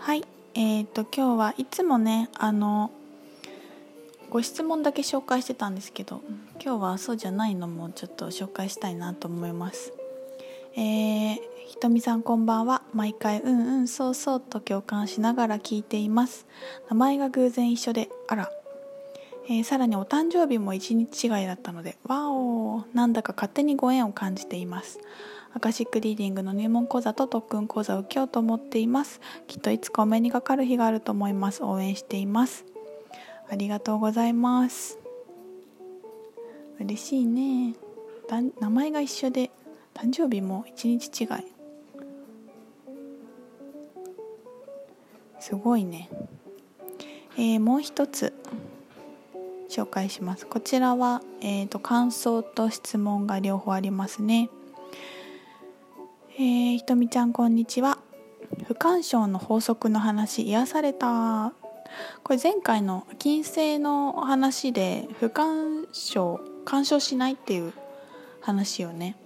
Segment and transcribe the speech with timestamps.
[0.00, 0.24] はい。
[0.54, 2.90] えーと今日はいつもねあの
[4.30, 6.22] ご質問だけ紹介してたんですけど
[6.54, 9.92] 今日はそうじゃないのもちょっと紹介したいなと思います。
[10.74, 11.36] えー、
[11.66, 12.80] ひとみさんこんばんは。
[12.94, 16.46] 毎回うんうんそうそうと共感しながら聞いています。
[16.88, 18.50] 名前が偶然一緒であら。
[19.50, 24.98] えー、さらにお誕生日も1日違いだったのでわおなんだか勝手にご縁を感じています。
[25.52, 29.20] アカシックリーディングの入門講座と特訓講座を受けようと思っています。
[29.46, 31.64] きっといつかお目にかかる日があると思います。
[31.64, 32.64] 応援しています。
[33.48, 34.98] ありがとうございます。
[36.78, 37.74] 嬉しいね。
[38.60, 39.50] 名前が一緒で
[39.92, 41.28] 誕生日も1日違い。
[45.40, 46.08] すごいね。
[47.36, 48.32] えー、もう一つ。
[49.70, 50.46] 紹介します。
[50.46, 54.50] こちらは、えーと、感想と質問が両方ありますね。
[56.40, 57.98] えー、ひとみちゃんこんにちは。
[58.66, 61.52] 不干渉の法則の話癒された。
[62.22, 67.74] これ前回の金星の話で不干渉干渉しないっていう
[68.40, 69.16] 話をね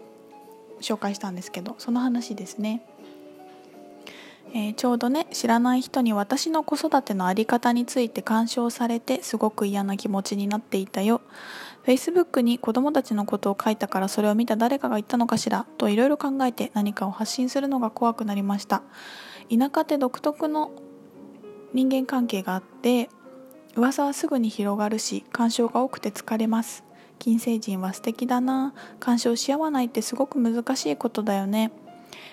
[0.80, 2.84] 紹介したんですけどその話ですね。
[4.56, 11.22] えー、ちょうどね知らない人に私の子育ての在り方について干渉されてすごく嫌な気持ちになっていたよ。
[11.84, 15.66] Facebook に子供たちのことを書いたからそれを見た誰かが言ったのかしら？
[15.76, 18.82] といろいろ考えて何かを発信するのが怖くなりました。
[19.50, 20.70] 田舎って独特の
[21.72, 23.10] 人間関係があって
[23.74, 26.84] 噂はすぐに広がるし干渉が多くて疲れます。
[27.18, 28.72] 金星人は素敵だな。
[29.00, 31.72] 干渉し合わないってすごく難しいことだよね。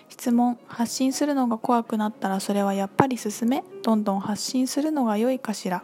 [0.09, 5.83] 質問発信するのが怖くなったらそれはやっぱり進めどんどん発信するのが良いかしら。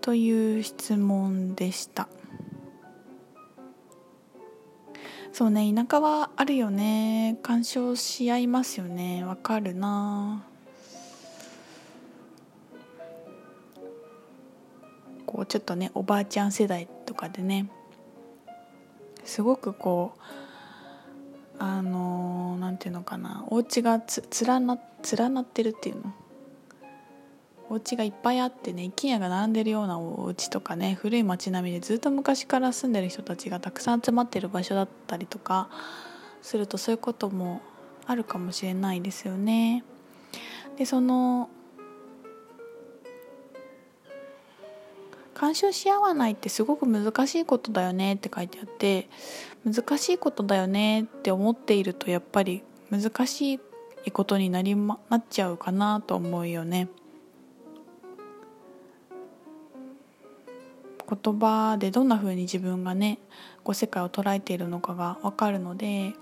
[0.00, 2.08] という質問でした。
[5.32, 7.38] そうね田舎はあるよね。
[7.42, 9.24] 干渉し合いますよね。
[9.24, 10.44] わかるな。
[15.26, 17.70] こうちょっとねおばあちゃん世代とかでね
[19.24, 20.47] すごくこう
[21.58, 24.78] あのー、なんていうのかなお家がつ連な
[25.16, 26.12] 連なってるっていうの？
[27.70, 35.68] お家がいっぱいあってね一軒家が並んでるようなお家とかね古い町並みでずっと昔から住んでる人たちがたくさん集まってる場所だったりとか
[36.40, 37.60] するとそういうことも
[38.06, 39.84] あるかもしれないですよね。
[40.78, 41.50] でその
[45.38, 49.08] 干渉し合わないってすごく難しいことだよねって書いてあって
[49.64, 53.60] 難しいことだよねって思っているとやっぱり難し
[54.04, 56.88] いことになり、ま、なっちゃうかなと思うよね。
[61.08, 63.18] 言葉でどんな風に自分がね
[63.62, 66.12] こう世界を捉えているのかが分かるので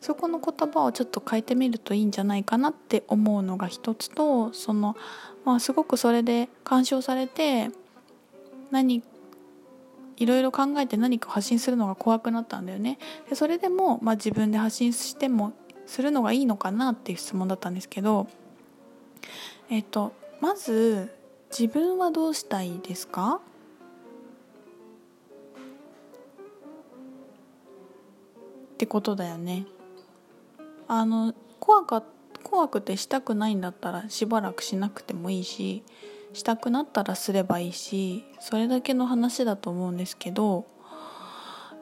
[0.00, 4.96] そこの言葉をちょっと変えてみるといいんじゃないかなって思うのが一つとその、
[5.44, 7.70] まあ、すごくそれで干渉されて
[8.70, 9.02] 何
[10.16, 12.98] いろいろ考えて何か発信するのが怖くなったんだよね。
[13.28, 15.52] でそれでも、まあ、自分で発信しても
[15.86, 18.26] するのがいいのかなっていう質問だったんですけど
[19.70, 21.14] えっとまず
[21.50, 23.40] 自分はどうしたいですか？
[28.74, 29.66] ってことだよね。
[30.86, 32.02] あの怖か
[32.42, 35.82] 怖くてしたくないんだったらしばらくしなくてもいいし
[36.32, 40.66] したくなったらすればいいしそれだけの話だと思うんですけど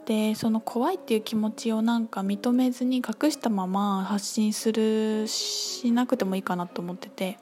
[0.06, 7.38] でその怖いっていう気持ちをなんか認めずに隠したまま発信するしなくてもいいかなと思ってて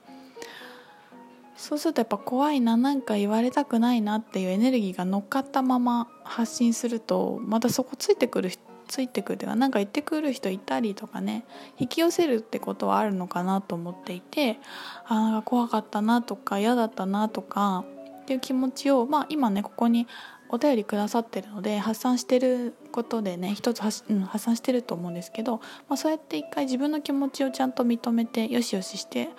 [1.57, 11.45] そうするとやっぱ怖いななんか言われたくないなっていうエネルギーが乗っかったまま発信するとまたそこついてくる人ついてくるというか何か言ってくる人いたりとかね
[11.79, 14.59] 引き寄せるってことはあるのかなと思っていて
[15.07, 17.85] あなんか怖かったなとか嫌だったなとか
[18.23, 20.07] っていう気持ちを、まあ、今ねここに
[20.49, 25.57] お便りくださってるので発散してることでね一つ発,、うん、発散してると思うんですけど、
[25.89, 29.31] まあ、そうやって一回自分の気持ちをちゃんと認めてよしよしして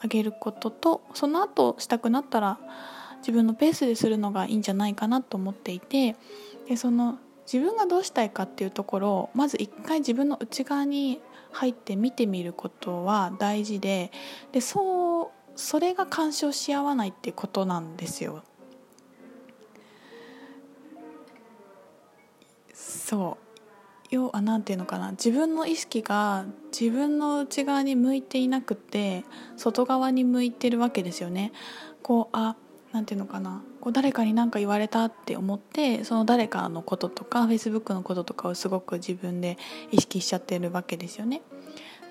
[0.00, 2.58] あげることとその後したくなったら
[3.18, 6.16] 自分のペースでするのがいいんじゃないかなと思っていて
[6.68, 7.18] でその
[7.50, 14.10] 自分がどうしたいかっていうところをまず一回自分の内側に入って見てみることは大事で
[14.52, 18.42] でそうそれが干渉し合わないってことなんですよ。
[22.72, 23.36] そ
[24.10, 26.46] うよあなんていうのかな自分の意識が
[26.78, 29.24] 自分の内側に向いていなくて
[29.56, 31.52] 外側に向いてるわけですよね。
[32.02, 32.56] こうあ
[32.92, 39.58] なんていうのかなこう誰かに何か言われたって思ってその誰かのこととかフェイスブックのこととかをすごく自分で
[39.90, 41.42] 意識しちゃってるわけですよね。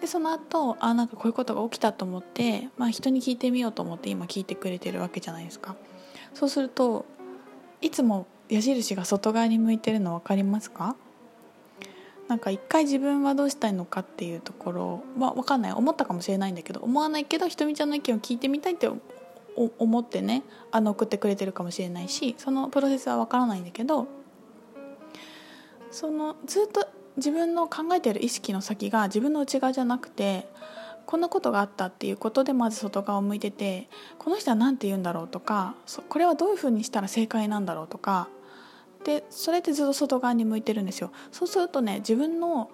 [0.01, 5.77] でその後あなんかこういうことが起きたと思って、まあ、人に聞いてみようと思って今聞いてくれてるわけじゃないですか。
[6.33, 7.06] そうすると
[7.79, 10.97] いつも矢印が外側に向いてるの分かりますか？
[12.27, 15.71] なんか一回自分はどうしたいのかっていうところは分かんない。
[15.71, 18.89] 思ったかもしれないんだけど思わないけどひとみちゃんの意見を聞いてみたいって
[19.78, 24.08] 思ってねあの送ってくれてるかもしれないしそのプロセスは分からないんだけど
[25.92, 26.88] そのずっと
[27.18, 30.48] 自分の考えてる意識の先が自分の内側じゃなくて
[31.06, 35.75] こんなことがあったっていうことでまず外側を向いててこの人は何て言うんだろうとか
[36.08, 38.30] これはどういうふうにしたら正解なんだろうとか
[39.04, 41.12] でそれってずっと外側に向いてるんですよ。
[41.31, 42.69] そうするとね自分の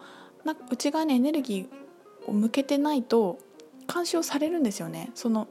[0.70, 3.40] 内側にエネルギーを向けてないと
[3.88, 5.10] 干渉されるんですよね。
[5.16, 5.48] その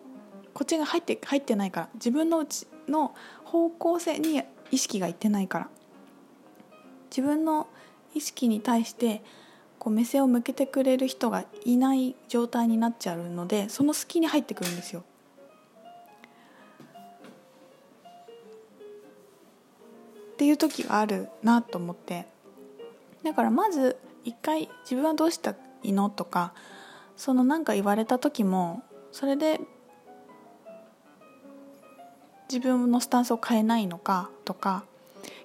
[0.56, 3.14] こっちが入って入ってないから自分の内の
[3.44, 5.68] 方向性に意識がいってないから
[7.10, 7.66] 自分の
[8.14, 9.22] 意識に対して
[9.78, 15.04] こう目線を向けてくれる人がいない状態になっちゃうのでその隙に入ってくるんですよ。
[20.32, 22.24] っていう時があるなと思って
[23.22, 26.54] だからまず一回自分はどうしたいのとか
[27.14, 28.82] その何か言われた時も
[29.12, 29.60] それで
[32.48, 34.84] 自分のスタンスを変えないのかとか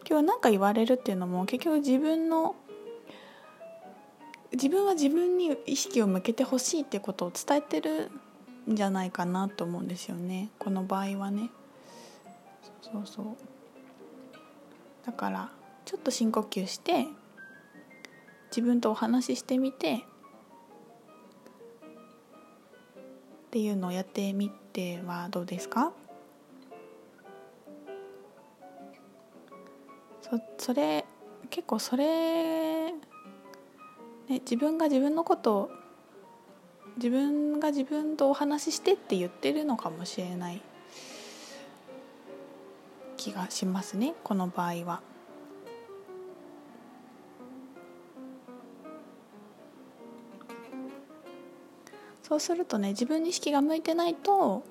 [0.10, 2.56] 今日何か言われるっていうのも結局自分の
[4.52, 8.12] 自分は自分に意識を向けてほしいってことを伝えてる
[8.70, 10.50] んじゃないかなと思うんですよね。
[10.60, 11.50] この場合はね。
[12.82, 13.26] そうそう。
[15.06, 15.50] だから
[15.86, 17.08] ちょっと深呼吸して
[18.50, 20.04] 自分とお話ししてみて
[23.48, 25.94] っていうのをやってみてはどうですか？
[30.58, 31.06] それ
[31.50, 32.94] 結構それ、ね、
[34.30, 35.72] 自分が自分のことを
[36.98, 40.62] 自分が自分とお話ししてって言ってるのかもしれない
[43.18, 45.02] 気がしますねこの場合は。
[52.24, 54.64] そうするとね自分に意識が向いてないと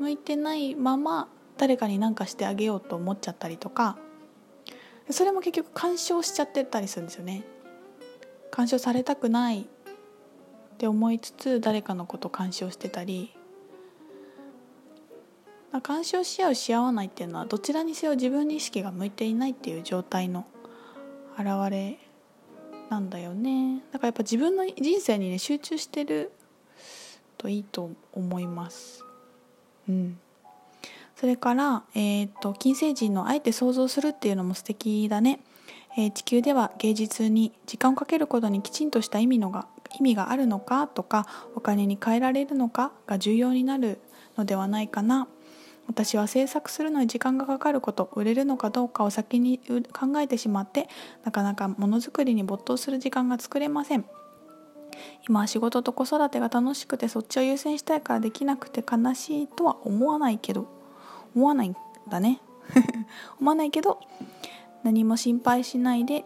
[0.00, 3.96] 向いてないまま誰かに何かしてあげようと思っちゃったりとか
[5.10, 7.44] それも結局干渉しちゃってたりするんですよね。
[8.50, 9.64] 干渉されたくないっ
[10.78, 13.34] て思いつつ誰かのこと干渉してたり。
[15.82, 20.46] 干渉し合うし合わないっていうのはどちらにせよ自分に意識が向いていないっていう状態の
[21.36, 21.98] 表れ
[22.90, 23.82] なんだよね。
[23.90, 26.30] だからやっぱ自分の人生にね集中してる
[27.36, 29.04] といいと思います。
[29.88, 30.18] うん。
[31.16, 35.40] それから、えーと、金星人のあえて想像するっていうのも素敵だね、
[35.96, 39.66] えー、地球では芸術に時間をかけることにきちんとした意味のが
[39.98, 43.98] 意味があるのかとかお金に換えられるのかが重要になる
[44.36, 45.28] のではないかな。
[45.86, 50.88] 私は制作するのに時間がかかること売れるのかどうかを先に考えてしまって
[51.24, 54.06] なかなかものづくりに没頭する時間が作れません。
[55.28, 60.66] 今は仕事と子育てが楽しくてそっちを優先したいからできなくて悲しいとは思わないけど
[61.34, 61.76] 思わないん
[62.08, 62.40] だね。
[63.40, 64.00] 思わないけど
[64.82, 66.24] 何も心配しないで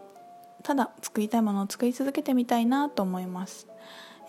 [0.63, 3.67] ただ作りたいものを作り続けてみたいなと思います、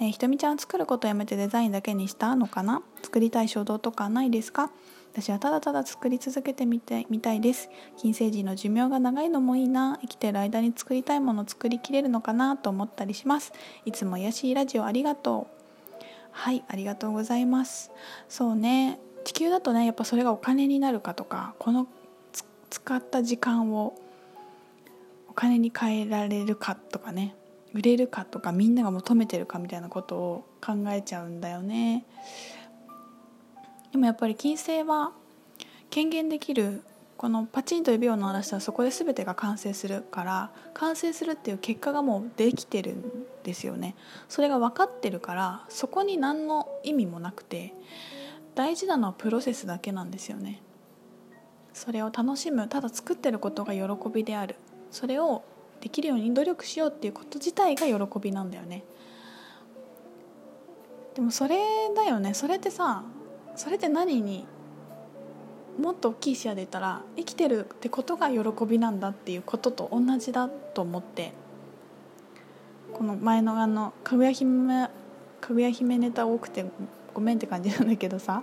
[0.00, 2.82] えー、ひとみちゃん作ることやめてデザインだけにしたのかな？
[3.02, 4.70] 作りたい衝動とかないですか？
[5.12, 7.68] 私はただただ作り続けてみたいみたいです。
[7.96, 9.98] 金星人の寿命が長いのもいいな。
[10.02, 13.52] 生きてる間に作りたいものを作りきれるのかなと思ったりします。
[13.84, 15.56] いつもやしいラジオありがとう。
[16.30, 17.90] はいありがとうございます。
[18.28, 19.00] そうね。
[19.24, 21.86] 地球だとねやっぱそれがお金になるかとかこの
[22.70, 23.94] 使った時間を
[25.28, 27.34] お金に換えられるかとかね
[27.72, 32.04] 売れるかとかみんなが求めてるかみたいなことを考えちゃうんだよね。
[33.92, 35.12] でもやっぱり金星は
[35.88, 36.82] 権限できる
[37.16, 43.04] このパチンと指を鳴らしたらそこで全てが完成するから完成するっていう結果がもうできてるん
[43.44, 43.94] ですよね。
[44.28, 47.74] それが分かってるからそこに何の意味もなくて
[48.60, 50.60] 大事なのはプロセスだけなんですよね。
[51.72, 54.56] それを楽しむただ作ってることが喜びである。
[54.90, 55.42] それを
[55.80, 58.84] できるように努力しようっていうこと自体が喜びなんだよね。
[61.14, 61.56] でもそれ
[61.96, 62.34] だよね。
[62.34, 63.02] それってさ
[63.56, 64.44] それって何に
[65.80, 71.32] もっと大きい視野で言ったら生きてるってことが喜びなんだっていうことと同じだと思って。
[72.92, 74.90] この前のあのかぐや姫
[75.40, 76.66] かぐや姫ネタ多くて
[77.14, 78.42] ごめんって感じなんだけどさ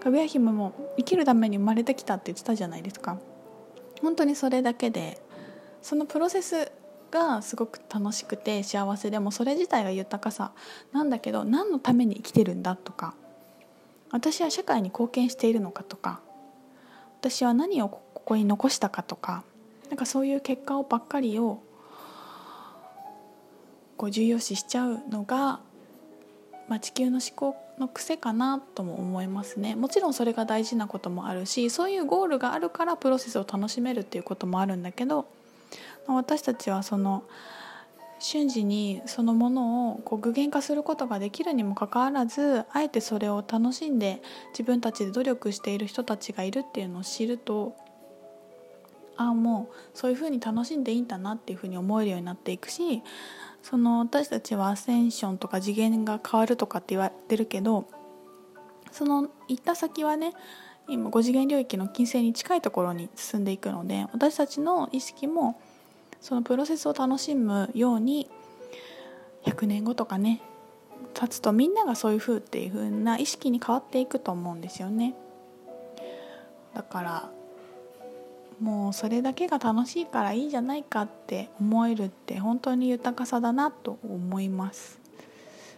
[0.00, 3.18] かぐや姫も生きるために生まれてきたって言ってたじゃないですか。
[4.02, 5.20] 本当にそれだけで
[5.80, 6.70] そのプロセス
[7.10, 10.52] がすごく楽しくて幸せでもそれ自体が豊かさ。
[10.92, 13.14] なんだけど何のために生きてるんだとか
[14.10, 16.20] 私は社会に貢献しているのかとか
[17.20, 19.44] 私は何をここに残したかとか
[19.88, 21.62] なんかそういう結果をばっかりを
[23.96, 25.60] こう重要視しちゃうのが、
[26.68, 29.74] まあ、地球の思考の癖かなとも思いますね。
[29.74, 35.26] もちろんそれが大事なこともあるしそういうゴールがあるからプロセスを楽しめるっていうこともあるんだけど
[36.06, 37.24] 私たちはその
[38.18, 47.74] 瞬時にそのものをこう具現化することができるにもかかわらずあえてそれを楽しんで自分たちで努力している人たちがいるっていうのを知ると
[49.16, 53.02] ああもうそういうふうに楽しんでいいんだなっていうふうに思えるようになっていくし
[53.64, 57.86] その私たちはアセンションとか次元が変わるとかって言われてるけど
[58.92, 60.34] その行った先はね
[60.86, 65.58] 今5次元領域の金星に近いところに進んでいくので私たちの意識も
[66.20, 68.28] そのプロセスを楽しむように
[69.46, 70.42] 100年後とかね
[71.14, 75.14] 経つとみんながそういう風っていう風な意識に変わっていくと思うんですよね。
[76.74, 77.30] だから
[78.60, 85.00] もうそれだけが楽しいからいいじゃないかって思えるって本当に豊かさだなと思います。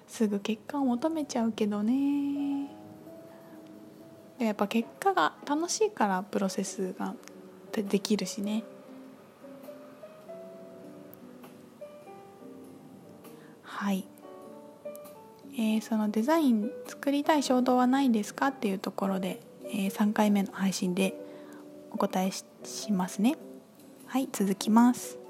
[0.07, 2.71] すぐ結果を求めちゃうけどね。
[4.39, 7.15] やっぱ結果が楽しいからプロセスが
[7.73, 8.65] できるしね。
[13.63, 14.05] はい、
[15.55, 21.15] えー、そのデザイン作りたい衝動はないですかっていうところで、えー、3回目の配信で
[21.91, 23.37] お答えしてしますね。
[24.07, 25.26] はい続きます。